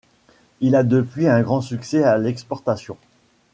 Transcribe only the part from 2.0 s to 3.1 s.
à l'exportation.